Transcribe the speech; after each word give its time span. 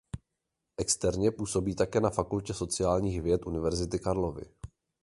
Externě 0.77 1.31
působí 1.31 1.75
také 1.75 1.99
na 1.99 2.09
Fakultě 2.09 2.53
sociálních 2.53 3.21
věd 3.21 3.45
Univerzity 3.45 3.99
Karlovy. 3.99 4.43